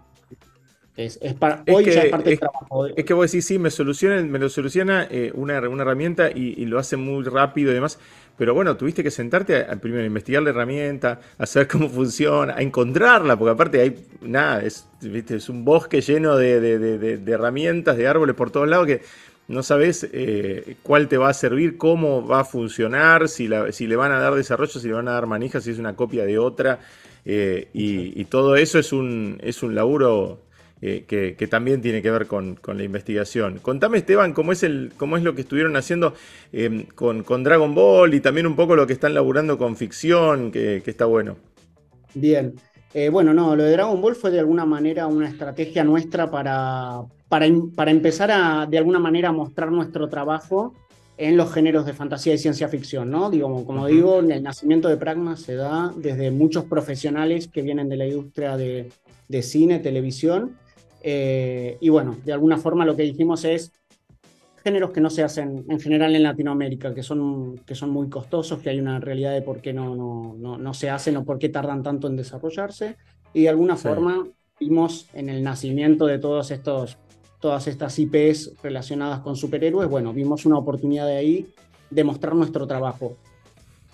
Es, 0.95 1.17
para, 1.39 1.63
hoy 1.71 1.85
ya 1.85 2.03
es 2.03 2.11
parte 2.11 2.29
del 2.29 2.39
trabajo. 2.39 2.85
Es 2.85 3.05
que 3.05 3.13
vos 3.13 3.31
decís, 3.31 3.45
sí, 3.45 3.57
me, 3.57 3.69
me 4.23 4.39
lo 4.39 4.50
soluciona 4.50 5.07
una, 5.33 5.59
una, 5.67 5.81
herramienta 5.81 6.29
y, 6.29 6.53
y, 6.61 6.65
lo 6.65 6.77
hace 6.77 6.95
muy 6.95 7.23
rápido 7.23 7.71
y 7.71 7.73
demás. 7.73 7.97
Pero 8.38 8.53
bueno, 8.53 8.75
tuviste 8.75 9.03
que 9.03 9.11
sentarte 9.11 9.65
a, 9.65 9.75
primero 9.75 10.03
a 10.03 10.07
investigar 10.07 10.41
la 10.41 10.50
herramienta, 10.50 11.19
a 11.38 11.45
saber 11.45 11.67
cómo 11.67 11.89
funciona, 11.89 12.55
a 12.55 12.61
encontrarla, 12.61 13.38
porque 13.38 13.51
aparte 13.51 13.81
hay 13.81 14.05
nada, 14.21 14.61
es, 14.61 14.88
¿viste? 15.01 15.35
es 15.35 15.50
un 15.50 15.63
bosque 15.63 16.01
lleno 16.01 16.38
de, 16.38 17.21
herramientas, 17.27 17.97
de 17.97 18.07
árboles 18.07 18.35
por 18.35 18.51
todos 18.51 18.67
lados 18.67 18.88
que 18.88 19.01
no 19.47 19.63
sabes 19.63 20.07
eh, 20.11 20.75
cuál 20.81 21.07
te 21.07 21.17
va 21.17 21.29
a 21.29 21.33
servir, 21.33 21.77
cómo 21.77 22.25
va 22.25 22.41
a 22.41 22.45
funcionar, 22.45 23.27
si, 23.27 23.50
si, 23.71 23.88
le 23.88 23.95
van 23.95 24.11
a 24.11 24.19
dar 24.19 24.33
desarrollo, 24.33 24.79
si 24.79 24.88
le 24.88 24.93
van 24.93 25.07
a 25.07 25.11
dar 25.11 25.27
manija, 25.27 25.59
si 25.59 25.71
es 25.71 25.79
una 25.79 25.95
copia 25.95 26.25
de 26.25 26.39
otra. 26.39 26.79
Eh, 27.25 27.67
y, 27.73 28.19
y, 28.19 28.25
todo 28.25 28.55
eso 28.55 28.79
es 28.79 28.93
un, 28.93 29.38
es 29.43 29.61
un 29.61 29.75
laburo 29.75 30.39
eh, 30.83 31.05
que, 31.07 31.47
también 31.47 31.81
tiene 31.81 32.01
que 32.01 32.09
ver 32.09 32.25
con, 32.25 32.57
la 32.65 32.83
investigación. 32.83 33.59
Contame, 33.61 34.00
Esteban, 34.00 34.33
cómo 34.33 34.51
es, 34.51 34.63
el, 34.63 34.91
cómo 34.97 35.15
es 35.15 35.21
lo 35.21 35.35
que 35.35 35.41
estuvieron 35.41 35.75
haciendo 35.75 36.15
em, 36.51 36.85
con, 36.95 37.43
Dragon 37.43 37.75
Ball 37.75 38.15
y 38.15 38.19
también 38.19 38.47
un 38.47 38.55
poco 38.55 38.75
lo 38.75 38.88
que 38.88 38.93
están 38.93 39.13
laburando 39.13 39.59
con 39.59 39.75
ficción, 39.75 40.51
que, 40.51 40.81
está 40.83 41.05
bueno. 41.05 41.38
Bien. 42.15 42.55
Eh, 42.95 43.09
bueno, 43.09 43.31
no, 43.33 43.55
lo 43.55 43.63
de 43.63 43.71
Dragon 43.71 44.01
Ball 44.01 44.15
fue 44.15 44.31
de 44.31 44.39
alguna 44.39 44.65
manera 44.65 45.05
una 45.05 45.29
estrategia 45.29 45.83
nuestra 45.83 46.31
para, 46.31 47.03
para, 47.29 47.45
para 47.75 47.91
empezar 47.91 48.31
a, 48.31 48.65
de 48.65 48.77
alguna 48.79 49.00
manera, 49.00 49.31
mostrar 49.31 49.71
nuestro 49.71 50.09
trabajo 50.09 50.73
en 51.15 51.38
los 51.38 51.53
géneros 51.53 51.85
de 51.85 51.93
fantasía 51.93 52.33
y 52.33 52.39
ciencia 52.39 52.67
ficción, 52.67 53.11
¿no? 53.11 53.29
Digo, 53.29 53.63
como 53.67 53.85
digo, 53.85 54.19
el 54.19 54.41
nacimiento 54.41 54.89
de 54.89 54.97
Pragma 54.97 55.38
se 55.38 55.53
da 55.53 55.93
desde 55.95 56.31
muchos 56.31 56.65
profesionales 56.65 57.47
que 57.47 57.61
vienen 57.61 57.88
de 57.88 57.97
la 57.97 58.07
industria 58.07 58.57
de, 58.57 58.89
de 59.27 59.41
cine, 59.43 59.77
televisión, 59.77 60.57
eh, 61.03 61.77
y 61.79 61.89
bueno, 61.89 62.17
de 62.24 62.34
alguna 62.34 62.58
forma 62.58 62.86
lo 62.86 62.96
que 62.96 63.03
dijimos 63.03 63.46
es 63.46 63.72
géneros 64.63 64.91
que 64.91 65.01
no 65.01 65.10
se 65.10 65.24
hacen 65.24 65.65
en 65.67 65.79
general 65.79 66.15
en 66.15 66.24
Latinoamérica, 66.24 66.93
que 66.93 67.03
son, 67.03 67.58
que 67.65 67.75
son 67.75 67.89
muy 67.89 68.10
costosos, 68.10 68.60
que 68.60 68.70
hay 68.70 68.79
una 68.79 69.00
realidad 69.00 69.34
de 69.34 69.41
por 69.41 69.62
qué 69.62 69.74
no, 69.74 69.96
no, 69.96 70.58
no, 70.58 70.74
se 70.74 70.89
hacen 70.89 71.17
o 71.17 71.25
por 71.25 71.39
qué 71.39 71.50
tardan 71.50 71.81
tanto 71.81 72.08
en 72.08 72.15
desarrollarse. 72.15 72.96
Y 73.34 73.43
de 73.43 73.50
alguna 73.50 73.75
forma 73.75 74.27
vimos 74.60 75.10
en 75.13 75.29
el 75.29 75.43
nacimiento 75.43 76.05
de 76.05 76.20
todos 76.20 76.51
estos, 76.51 76.98
todas 77.39 77.67
estas 77.67 77.98
IPs 77.98 78.53
relacionadas 78.62 79.22
con 79.22 79.36
superhéroes, 79.36 79.89
bueno, 79.89 80.13
vimos 80.13 80.46
una 80.46 80.58
oportunidad 80.58 81.08
de 81.08 81.17
ahí 81.17 81.48
de 81.89 82.03
mostrar 82.03 82.36
nuestro 82.36 82.67
trabajo. 82.67 83.17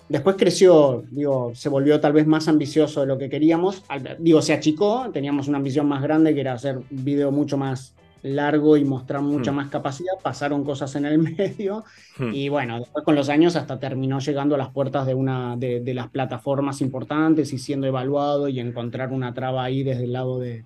Después 0.08 0.36
creció, 0.36 1.04
digo, 1.10 1.52
se 1.54 1.68
volvió 1.68 2.00
tal 2.00 2.14
vez 2.14 2.26
más 2.26 2.48
ambicioso 2.48 3.02
de 3.02 3.06
lo 3.06 3.18
que 3.18 3.28
queríamos. 3.28 3.82
Digo, 4.18 4.40
se 4.40 4.54
achicó, 4.54 5.10
teníamos 5.12 5.48
una 5.48 5.58
ambición 5.58 5.86
más 5.86 6.02
grande 6.02 6.34
que 6.34 6.40
era 6.40 6.54
hacer 6.54 6.80
video 6.90 7.30
mucho 7.30 7.58
más 7.58 7.94
largo 8.22 8.76
y 8.76 8.84
mostrar 8.84 9.22
mucha 9.22 9.52
hmm. 9.52 9.56
más 9.56 9.68
capacidad. 9.68 10.14
Pasaron 10.22 10.64
cosas 10.64 10.94
en 10.96 11.04
el 11.04 11.18
medio 11.36 11.84
hmm. 12.18 12.32
y 12.32 12.48
bueno, 12.48 12.78
después 12.78 13.04
con 13.04 13.14
los 13.14 13.28
años 13.28 13.56
hasta 13.56 13.78
terminó 13.78 14.18
llegando 14.18 14.54
a 14.54 14.58
las 14.58 14.70
puertas 14.70 15.06
de 15.06 15.14
una 15.14 15.56
de, 15.56 15.82
las 15.94 16.08
plataformas 16.08 16.80
importantes 16.80 17.52
y 17.52 17.58
siendo 17.58 17.86
evaluado 17.86 18.48
y 18.48 18.60
encontrar 18.60 19.12
una 19.12 19.34
traba 19.34 19.64
ahí 19.64 19.82
desde 19.82 20.04
el 20.04 20.12
lado 20.12 20.38
de, 20.38 20.64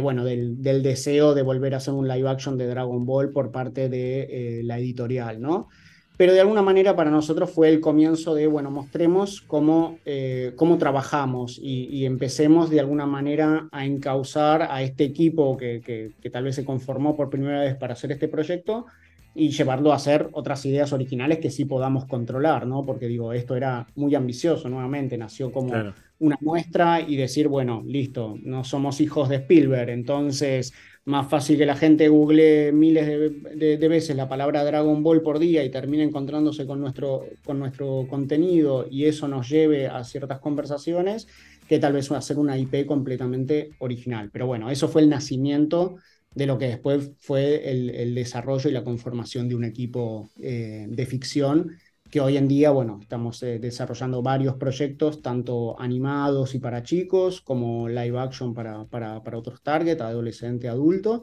bueno, 0.00 0.24
del, 0.24 0.62
deseo 0.82 1.34
de 1.34 1.42
volver 1.42 1.74
a 1.74 1.78
hacer 1.78 1.94
un 1.94 2.08
live 2.08 2.28
action 2.28 2.58
de 2.58 2.66
Dragon 2.66 3.06
Ball 3.06 3.30
por 3.30 3.52
parte 3.52 3.88
de 3.88 4.58
eh, 4.58 4.62
la 4.64 4.78
editorial, 4.78 5.40
¿no? 5.40 5.68
Pero 6.16 6.32
de 6.32 6.40
alguna 6.40 6.62
manera 6.62 6.96
para 6.96 7.10
nosotros 7.10 7.50
fue 7.50 7.68
el 7.68 7.80
comienzo 7.80 8.34
de, 8.34 8.46
bueno, 8.46 8.70
mostremos 8.70 9.42
cómo, 9.42 9.98
eh, 10.04 10.52
cómo 10.56 10.78
trabajamos 10.78 11.58
y, 11.62 12.06
empecemos 12.06 12.70
de 12.70 12.80
alguna 12.80 13.06
manera 13.06 13.68
a 13.72 13.84
encauzar 13.84 14.68
a 14.70 14.82
este 14.82 15.04
equipo 15.04 15.56
que, 15.56 15.82
que, 16.20 16.30
tal 16.30 16.44
vez 16.44 16.54
se 16.54 16.64
conformó 16.64 17.16
por 17.16 17.30
primera 17.30 17.60
vez 17.60 17.74
para 17.74 17.94
hacer 17.94 18.12
este 18.12 18.28
proyecto 18.28 18.86
y 19.36 19.50
llevarlo 19.50 19.92
a 19.92 19.96
hacer 19.96 20.28
otras 20.32 20.64
ideas 20.64 20.92
originales 20.92 21.38
que 21.38 21.50
sí 21.50 21.66
podamos 21.66 22.06
controlar, 22.06 22.66
¿no? 22.66 22.84
Porque 22.84 23.06
digo, 23.06 23.32
esto 23.32 23.54
era 23.54 23.86
muy 23.94 24.14
ambicioso, 24.14 24.68
nuevamente, 24.68 25.18
nació 25.18 25.52
como 25.52 25.72
una 26.18 26.38
muestra 26.40 27.00
y 27.00 27.16
decir, 27.16 27.48
bueno, 27.48 27.82
listo, 27.86 28.38
no 28.42 28.64
somos 28.64 29.00
hijos 29.00 29.28
de 29.28 29.36
Spielberg, 29.36 29.90
entonces 29.90 30.72
más 31.04 31.28
fácil 31.28 31.56
que 31.56 31.66
la 31.66 31.76
gente 31.76 32.08
google 32.08 32.72
miles 32.72 33.06
de, 33.06 33.88
veces 33.88 34.16
la 34.16 34.28
palabra 34.28 34.64
Dragon 34.64 35.04
Ball 35.04 35.22
por 35.22 35.38
día 35.38 35.62
y 35.62 35.70
termine 35.70 36.02
encontrándose 36.02 36.66
con 36.66 36.80
nuestro, 36.80 37.26
con 37.44 37.60
nuestro 37.60 38.06
contenido 38.10 38.86
y 38.90 39.04
eso 39.04 39.28
nos 39.28 39.48
lleve 39.48 39.86
a 39.86 40.02
ciertas 40.02 40.40
conversaciones 40.40 41.28
que 41.68 41.78
tal 41.78 41.92
vez 41.92 42.10
hacer 42.10 42.38
una 42.38 42.58
IP 42.58 42.86
completamente 42.86 43.70
original. 43.78 44.30
Pero 44.32 44.46
bueno, 44.46 44.70
eso 44.70 44.88
fue 44.88 45.02
el 45.02 45.08
nacimiento 45.08 45.96
de 46.36 46.46
lo 46.46 46.58
que 46.58 46.66
después 46.66 47.12
fue 47.18 47.70
el, 47.70 48.14
desarrollo 48.14 48.68
y 48.68 48.72
la 48.74 48.84
conformación 48.84 49.48
de 49.48 49.54
un 49.54 49.64
equipo 49.64 50.28
eh, 50.38 50.86
de 50.86 51.06
ficción 51.06 51.78
que 52.10 52.20
hoy 52.20 52.36
en 52.36 52.46
día, 52.46 52.70
bueno, 52.70 52.98
estamos 53.00 53.42
eh, 53.42 53.58
desarrollando 53.58 54.22
varios 54.22 54.54
proyectos, 54.56 55.22
tanto 55.22 55.80
animados 55.80 56.54
y 56.54 56.58
para 56.58 56.82
chicos, 56.82 57.40
como 57.40 57.88
live 57.88 58.18
action 58.18 58.52
para, 58.52 58.84
para, 58.84 59.18
otros 59.32 59.62
target, 59.62 59.98
adolescente, 60.02 60.68
adulto. 60.68 61.22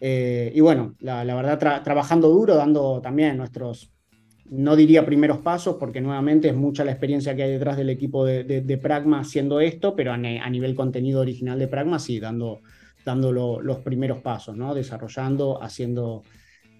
Eh, 0.00 0.50
y 0.54 0.60
bueno, 0.62 0.96
la, 1.00 1.22
verdad, 1.22 1.82
trabajando 1.84 2.30
duro, 2.30 2.56
dando 2.56 3.02
también 3.02 3.36
nuestros, 3.36 3.92
no 4.46 4.74
diría 4.74 5.04
primeros 5.04 5.38
pasos, 5.38 5.76
porque 5.78 6.00
nuevamente 6.00 6.48
es 6.48 6.56
mucha 6.56 6.82
la 6.82 6.92
experiencia 6.92 7.36
que 7.36 7.42
hay 7.42 7.52
detrás 7.52 7.76
del 7.76 7.90
equipo 7.90 8.24
de, 8.24 8.42
de, 8.42 8.78
Pragma 8.78 9.20
haciendo 9.20 9.60
esto, 9.60 9.94
pero 9.94 10.12
a, 10.12 10.14
a, 10.14 10.50
nivel 10.50 10.74
contenido 10.74 11.20
original 11.20 11.58
de 11.58 11.68
Pragma, 11.68 11.98
sí, 11.98 12.18
dando, 12.18 12.62
dando 13.06 13.32
los 13.32 13.78
primeros 13.78 14.18
pasos, 14.18 14.56
¿no? 14.56 14.74
Desarrollando, 14.74 15.62
haciendo 15.62 16.24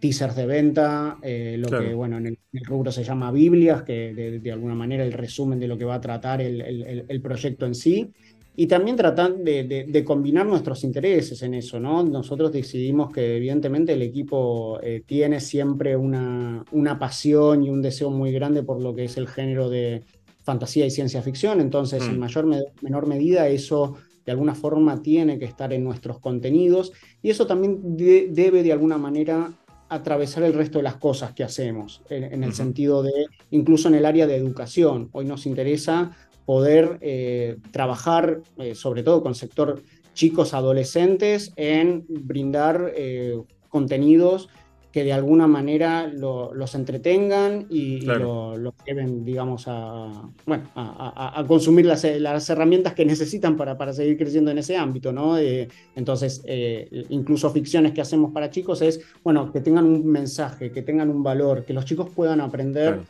teasers 0.00 0.34
de 0.34 0.44
venta, 0.44 1.18
eh, 1.22 1.56
lo 1.56 1.68
que 1.68 1.94
bueno, 1.94 2.18
en 2.18 2.26
el, 2.26 2.38
rubro 2.64 2.90
se 2.90 3.04
llama 3.04 3.30
Biblias, 3.30 3.84
que 3.84 4.12
de, 4.42 4.52
alguna 4.52 4.74
manera 4.74 5.04
el 5.04 5.12
resumen 5.12 5.60
de 5.60 5.68
lo 5.68 5.78
que 5.78 5.84
va 5.84 5.94
a 5.94 6.00
tratar 6.00 6.42
el, 6.42 7.20
proyecto 7.22 7.64
en 7.64 7.76
sí. 7.76 8.10
Y 8.58 8.66
también 8.66 8.96
tratar 8.96 9.36
de, 9.36 10.02
combinar 10.04 10.46
nuestros 10.46 10.82
intereses 10.82 11.40
en 11.42 11.54
eso, 11.54 11.78
¿no? 11.78 12.02
Nosotros 12.02 12.50
decidimos 12.50 13.12
que 13.12 13.36
evidentemente 13.36 13.92
el 13.92 14.02
equipo 14.02 14.80
eh, 14.82 15.02
tiene 15.06 15.38
siempre 15.38 15.96
una, 15.96 16.64
una 16.72 16.98
pasión 16.98 17.62
y 17.62 17.70
un 17.70 17.82
deseo 17.82 18.10
muy 18.10 18.32
grande 18.32 18.64
por 18.64 18.82
lo 18.82 18.94
que 18.94 19.04
es 19.04 19.16
el 19.16 19.28
género 19.28 19.70
de 19.70 20.02
fantasía 20.42 20.86
y 20.86 20.90
ciencia 20.90 21.22
ficción, 21.22 21.60
entonces 21.60 22.02
en 22.04 22.16
mm. 22.16 22.20
mayor 22.20 22.46
menor 22.80 23.06
medida 23.06 23.48
eso 23.48 23.96
de 24.26 24.32
alguna 24.32 24.54
forma 24.54 25.00
tiene 25.00 25.38
que 25.38 25.44
estar 25.44 25.72
en 25.72 25.84
nuestros 25.84 26.18
contenidos 26.18 26.92
y 27.22 27.30
eso 27.30 27.46
también 27.46 27.96
debe 27.96 28.62
de 28.62 28.72
alguna 28.72 28.98
manera 28.98 29.52
atravesar 29.88 30.42
el 30.42 30.52
resto 30.52 30.78
de 30.78 30.84
las 30.84 30.96
cosas 30.96 31.32
que 31.32 31.44
hacemos, 31.44 32.02
en, 32.10 32.42
el 32.42 32.52
sentido 32.52 33.04
de, 33.04 33.12
incluso 33.52 33.86
en 33.86 33.94
el 33.94 34.04
área 34.04 34.26
de 34.26 34.34
educación. 34.34 35.08
Hoy 35.12 35.26
nos 35.26 35.46
interesa 35.46 36.16
poder 36.44 36.98
eh, 37.00 37.58
trabajar, 37.70 38.40
eh, 38.58 38.74
sobre 38.74 39.04
todo 39.04 39.22
con 39.22 39.36
sector 39.36 39.82
chicos 40.12 40.54
adolescentes, 40.54 41.52
en 41.56 42.04
brindar 42.08 42.92
eh, 42.96 43.40
contenidos 43.68 44.48
que 44.96 45.04
de 45.04 45.12
alguna 45.12 45.46
manera 45.46 46.06
los 46.06 46.74
entretengan 46.74 47.66
y, 47.68 48.00
lo, 48.00 48.56
lleven, 48.86 49.26
digamos, 49.26 49.64
a, 49.66 50.10
bueno, 50.46 50.70
a, 50.74 51.44
consumir 51.46 51.84
las, 51.84 52.02
herramientas 52.48 52.94
que 52.94 53.04
necesitan 53.04 53.58
para, 53.58 53.76
para 53.76 53.92
seguir 53.92 54.16
creciendo 54.16 54.50
en 54.50 54.56
ese 54.56 54.74
ámbito, 54.74 55.12
¿no? 55.12 55.36
Eh, 55.36 55.68
entonces, 55.96 56.40
eh, 56.46 57.04
incluso 57.10 57.50
ficciones 57.50 57.92
que 57.92 58.00
hacemos 58.00 58.32
para 58.32 58.48
chicos 58.48 58.80
es, 58.80 59.02
bueno, 59.22 59.52
que 59.52 59.60
tengan 59.60 59.84
un 59.84 60.06
mensaje, 60.06 60.72
que 60.72 60.80
tengan 60.80 61.10
un 61.10 61.22
valor, 61.22 61.66
que 61.66 61.74
los 61.74 61.84
chicos 61.84 62.08
puedan 62.16 62.40
aprender 62.40 63.02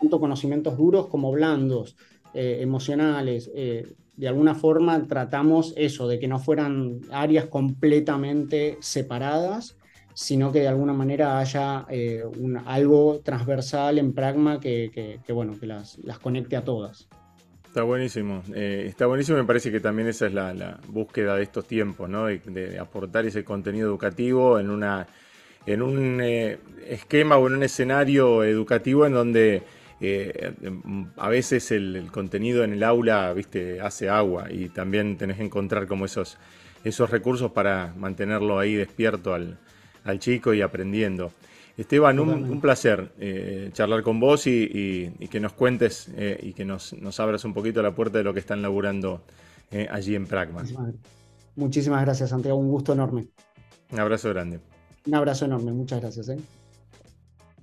tanto 0.00 0.20
conocimientos 0.20 0.78
duros 0.78 1.08
como 1.08 1.32
blandos, 1.32 1.96
eh, 2.34 2.58
emocionales. 2.60 3.50
de 3.52 4.28
alguna 4.28 4.54
forma 4.54 5.08
tratamos 5.08 5.74
eso, 5.76 6.06
de 6.06 6.20
que 6.20 6.28
no 6.28 6.38
fueran 6.38 7.00
áreas 7.10 7.46
completamente 7.46 8.78
separadas, 8.80 9.76
sino 10.14 10.52
que 10.52 10.60
de 10.60 10.68
alguna 10.68 10.92
manera 10.92 11.38
haya 11.38 11.86
eh, 11.88 12.22
algo 12.66 13.20
transversal 13.24 13.98
en 13.98 14.12
Pragma 14.12 14.60
que, 14.60 15.20
bueno, 15.28 15.58
que 15.58 15.66
las, 15.66 15.98
conecte 16.20 16.56
a 16.56 16.64
todas. 16.64 17.08
Está 17.66 17.82
buenísimo. 17.82 18.42
Eh, 18.54 18.84
está 18.86 19.06
buenísimo. 19.06 19.38
Me 19.38 19.44
parece 19.44 19.72
que 19.72 19.80
también 19.80 20.08
esa 20.08 20.26
es 20.26 20.34
la, 20.34 20.78
búsqueda 20.88 21.36
de 21.36 21.42
estos 21.42 21.66
tiempos, 21.66 22.08
¿no? 22.08 22.26
De, 22.26 22.78
aportar 22.78 23.24
ese 23.24 23.44
contenido 23.44 23.88
educativo 23.88 24.58
en 24.58 24.70
una 24.70 25.06
en 25.64 25.80
un 25.80 26.20
eh, 26.20 26.58
esquema 26.86 27.36
o 27.36 27.46
en 27.46 27.54
un 27.54 27.62
escenario 27.62 28.42
educativo 28.42 29.06
en 29.06 29.12
donde 29.12 29.62
a 31.16 31.28
veces 31.28 31.70
el, 31.70 31.94
el, 31.94 32.10
contenido 32.10 32.64
en 32.64 32.72
el 32.72 32.82
aula, 32.82 33.32
viste, 33.32 33.80
hace 33.80 34.08
agua 34.08 34.48
y 34.50 34.68
también 34.68 35.16
tenés 35.16 35.36
que 35.36 35.44
encontrar 35.44 35.86
como 35.86 36.06
esos 36.06 36.38
esos 36.84 37.10
recursos 37.10 37.52
para 37.52 37.94
mantenerlo 37.96 38.58
ahí 38.58 38.74
despierto 38.74 39.34
al, 39.34 39.58
al 40.04 40.18
chico 40.18 40.54
y 40.54 40.62
aprendiendo. 40.62 41.32
Esteban, 41.76 42.20
un, 42.20 42.60
placer 42.60 43.12
eh, 43.18 43.70
charlar 43.72 44.02
con 44.02 44.20
vos 44.20 44.46
y, 44.46 45.10
que 45.30 45.40
nos 45.40 45.52
cuentes 45.54 46.08
eh, 46.16 46.38
y 46.42 46.52
que 46.52 46.64
nos, 46.64 46.94
abras 47.18 47.44
un 47.44 47.54
poquito 47.54 47.82
la 47.82 47.94
puerta 47.94 48.18
de 48.18 48.24
lo 48.24 48.34
que 48.34 48.40
están 48.40 48.60
laburando 48.60 49.22
eh, 49.70 49.88
allí 49.90 50.14
en 50.14 50.26
Pragma. 50.26 50.64
Muchísimas 51.56 52.02
gracias, 52.02 52.30
Santiago. 52.30 52.58
Un 52.58 52.68
gusto 52.68 52.92
enorme. 52.92 53.26
Un 53.90 54.00
abrazo 54.00 54.28
grande. 54.30 54.60
Un 55.06 55.14
abrazo 55.14 55.46
enorme. 55.46 55.72
Muchas 55.72 56.00
gracias. 56.00 56.30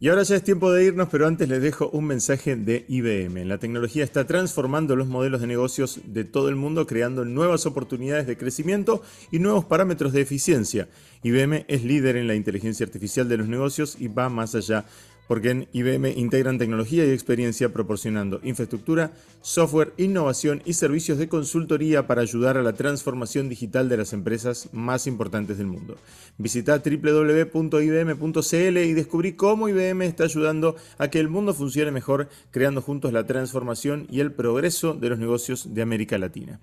Y 0.01 0.07
ahora 0.07 0.23
ya 0.23 0.37
es 0.37 0.43
tiempo 0.45 0.71
de 0.71 0.85
irnos, 0.85 1.09
pero 1.11 1.27
antes 1.27 1.49
les 1.49 1.61
dejo 1.61 1.89
un 1.89 2.05
mensaje 2.05 2.55
de 2.55 2.85
IBM. 2.87 3.43
La 3.43 3.57
tecnología 3.57 4.05
está 4.05 4.25
transformando 4.25 4.95
los 4.95 5.09
modelos 5.09 5.41
de 5.41 5.47
negocios 5.47 5.99
de 6.05 6.23
todo 6.23 6.47
el 6.47 6.55
mundo, 6.55 6.87
creando 6.87 7.25
nuevas 7.25 7.65
oportunidades 7.65 8.25
de 8.25 8.37
crecimiento 8.37 9.01
y 9.29 9.39
nuevos 9.39 9.65
parámetros 9.65 10.13
de 10.13 10.21
eficiencia. 10.21 10.87
IBM 11.21 11.65
es 11.67 11.83
líder 11.83 12.15
en 12.15 12.27
la 12.27 12.35
inteligencia 12.35 12.85
artificial 12.85 13.27
de 13.27 13.35
los 13.35 13.49
negocios 13.49 13.97
y 13.99 14.07
va 14.07 14.29
más 14.29 14.55
allá 14.55 14.85
porque 15.29 15.51
en 15.51 15.67
IBM 15.73 16.09
integran 16.17 16.57
tecnología 16.57 17.05
y 17.05 17.11
experiencia 17.11 17.69
proporcionando 17.69 18.39
infraestructura, 18.41 19.11
software, 19.43 19.93
innovación 19.97 20.63
y 20.65 20.73
servicios 20.73 21.19
de 21.19 21.29
consultoría 21.29 22.07
para 22.07 22.23
ayudar 22.23 22.57
a 22.57 22.63
la 22.63 22.73
transformación 22.73 23.47
digital 23.47 23.89
de 23.89 23.97
las 23.97 24.11
empresas 24.11 24.69
más 24.71 25.05
importantes 25.05 25.59
del 25.59 25.67
mundo. 25.67 25.97
Visita 26.39 26.81
www.ibm.cl 26.83 28.77
y 28.79 28.93
descubrí 28.93 29.33
cómo 29.33 29.69
IBM 29.69 30.01
está 30.01 30.23
ayudando 30.23 30.75
a 30.97 31.09
que 31.09 31.19
el 31.19 31.29
mundo 31.29 31.53
funcione 31.53 31.91
mejor, 31.91 32.27
creando 32.49 32.81
juntos 32.81 33.13
la 33.13 33.27
transformación 33.27 34.07
y 34.09 34.21
el 34.21 34.31
progreso 34.31 34.95
de 34.95 35.09
los 35.09 35.19
negocios 35.19 35.75
de 35.75 35.83
América 35.83 36.17
Latina. 36.17 36.59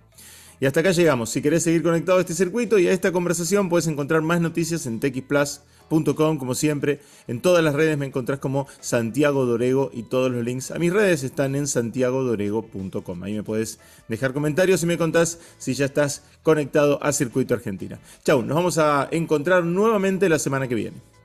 Y 0.60 0.66
hasta 0.66 0.80
acá 0.80 0.90
llegamos. 0.92 1.30
Si 1.30 1.42
querés 1.42 1.62
seguir 1.62 1.82
conectado 1.82 2.18
a 2.18 2.20
este 2.22 2.34
circuito 2.34 2.78
y 2.78 2.86
a 2.88 2.92
esta 2.92 3.12
conversación, 3.12 3.68
puedes 3.68 3.86
encontrar 3.86 4.22
más 4.22 4.40
noticias 4.40 4.86
en 4.86 5.00
txplus.com, 5.00 6.38
como 6.38 6.54
siempre. 6.54 7.00
En 7.26 7.40
todas 7.40 7.62
las 7.62 7.74
redes 7.74 7.98
me 7.98 8.06
encontrás 8.06 8.38
como 8.38 8.66
Santiago 8.80 9.44
Dorego 9.44 9.90
y 9.92 10.04
todos 10.04 10.30
los 10.30 10.44
links 10.44 10.70
a 10.70 10.78
mis 10.78 10.92
redes 10.92 11.24
están 11.24 11.54
en 11.54 11.66
santiagodorego.com. 11.66 13.22
Ahí 13.22 13.34
me 13.34 13.42
puedes 13.42 13.78
dejar 14.08 14.32
comentarios 14.32 14.82
y 14.82 14.86
me 14.86 14.98
contás 14.98 15.38
si 15.58 15.74
ya 15.74 15.84
estás 15.84 16.22
conectado 16.42 17.02
a 17.02 17.12
Circuito 17.12 17.54
Argentina. 17.54 17.98
Chau, 18.24 18.42
nos 18.42 18.56
vamos 18.56 18.78
a 18.78 19.08
encontrar 19.10 19.64
nuevamente 19.64 20.28
la 20.28 20.38
semana 20.38 20.68
que 20.68 20.74
viene. 20.74 21.15